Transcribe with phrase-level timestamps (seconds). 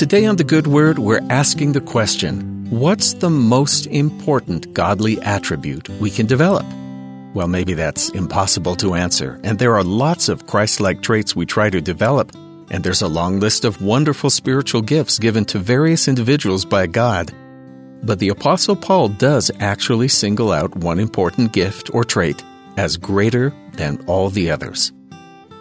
[0.00, 5.90] Today on The Good Word, we're asking the question What's the most important godly attribute
[6.00, 6.64] we can develop?
[7.34, 11.44] Well, maybe that's impossible to answer, and there are lots of Christ like traits we
[11.44, 12.34] try to develop,
[12.70, 17.30] and there's a long list of wonderful spiritual gifts given to various individuals by God.
[18.02, 22.42] But the Apostle Paul does actually single out one important gift or trait
[22.78, 24.92] as greater than all the others.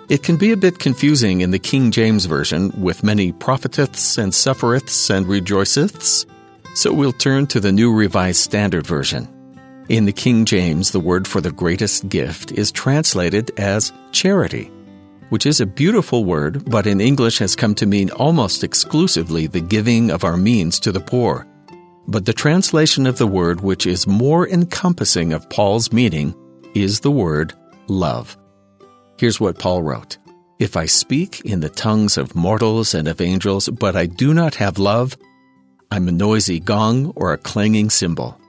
[0.10, 4.34] It can be a bit confusing in the King James Version with many propheteths and
[4.34, 6.26] suffereths and rejoiceths,
[6.73, 9.27] so we'll turn to the New Revised Standard Version.
[9.88, 14.72] In the King James, the word for the greatest gift is translated as charity,
[15.30, 19.62] which is a beautiful word, but in English has come to mean almost exclusively the
[19.62, 21.46] giving of our means to the poor.
[22.07, 26.34] But the translation of the word which is more encompassing of Paul's meaning
[26.73, 27.54] is the word
[27.88, 28.38] love.
[29.20, 30.18] Here's what Paul wrote
[30.59, 34.55] If I speak in the tongues of mortals and of angels, but I do not
[34.55, 35.18] have love,
[35.91, 38.40] I'm a noisy gong or a clanging cymbal.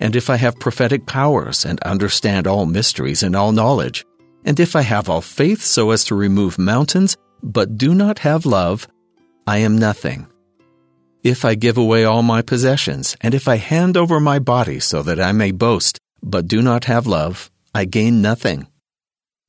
[0.00, 4.04] And if I have prophetic powers and understand all mysteries and all knowledge,
[4.44, 8.44] and if I have all faith so as to remove mountains, but do not have
[8.46, 8.88] love,
[9.46, 10.26] I am nothing.
[11.22, 15.04] If I give away all my possessions, and if I hand over my body so
[15.04, 18.66] that I may boast, but do not have love, I gain nothing.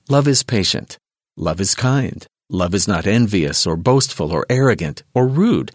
[0.10, 0.98] Love is patient.
[1.36, 2.26] Love is kind.
[2.50, 5.74] Love is not envious or boastful or arrogant or rude.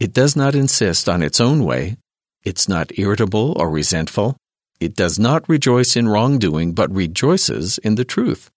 [0.00, 1.98] It does not insist on its own way.
[2.42, 4.38] It's not irritable or resentful.
[4.80, 8.50] It does not rejoice in wrongdoing, but rejoices in the truth.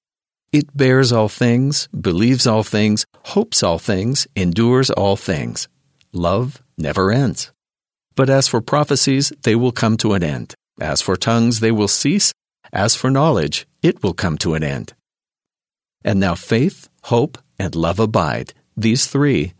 [0.53, 5.67] It bears all things, believes all things, hopes all things, endures all things.
[6.13, 7.51] Love never ends.
[8.15, 10.55] But as for prophecies, they will come to an end.
[10.79, 12.31] As for tongues, they will cease.
[12.71, 14.93] As for knowledge, it will come to an end.
[16.03, 19.53] And now faith, hope, and love abide, these three,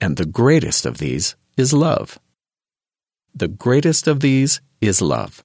[0.00, 2.18] and the greatest of these is love.
[3.34, 5.42] The greatest of these is love.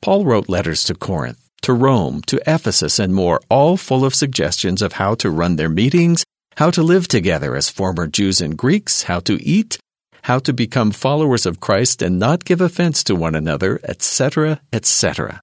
[0.00, 4.80] Paul wrote letters to Corinth, to Rome, to Ephesus, and more, all full of suggestions
[4.80, 6.24] of how to run their meetings,
[6.56, 9.78] how to live together as former Jews and Greeks, how to eat,
[10.22, 15.40] how to become followers of Christ and not give offense to one another, etc., etc.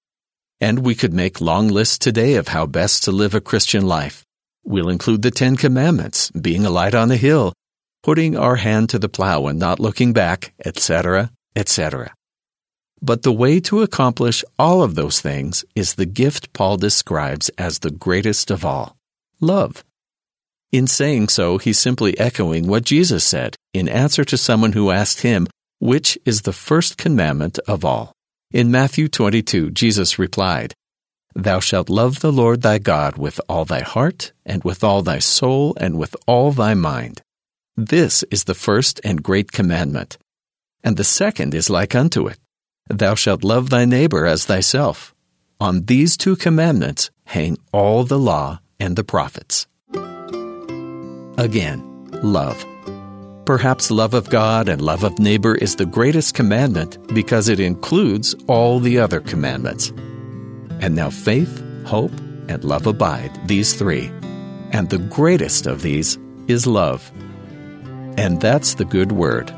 [0.59, 4.23] And we could make long lists today of how best to live a Christian life.
[4.67, 7.53] We'll include the Ten Commandments, being a light on the hill,
[8.03, 12.13] putting our hand to the plow and not looking back, etc., etc.
[13.01, 17.79] But the way to accomplish all of those things is the gift Paul describes as
[17.79, 18.97] the greatest of all
[19.39, 19.85] love.
[20.73, 25.21] In saying so, he's simply echoing what Jesus said in answer to someone who asked
[25.21, 25.47] him,
[25.79, 28.11] Which is the first commandment of all?
[28.51, 30.73] In Matthew 22, Jesus replied,
[31.37, 35.19] Thou shalt love the Lord thy God with all thy heart, and with all thy
[35.19, 37.21] soul, and with all thy mind.
[37.75, 40.17] This is the first and great commandment.
[40.83, 42.39] And the second is like unto it
[42.89, 45.13] Thou shalt love thy neighbor as thyself.
[45.59, 49.67] On these two commandments hang all the law and the prophets.
[51.37, 51.83] Again,
[52.23, 52.65] love.
[53.45, 58.33] Perhaps love of God and love of neighbor is the greatest commandment because it includes
[58.47, 59.93] all the other commandments.
[60.79, 62.11] And now faith, hope,
[62.47, 64.11] and love abide, these three.
[64.71, 66.17] And the greatest of these
[66.47, 67.11] is love.
[68.17, 69.51] And that's the good word.